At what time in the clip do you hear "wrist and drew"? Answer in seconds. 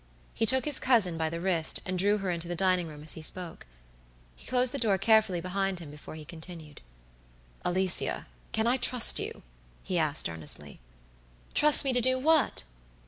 1.39-2.17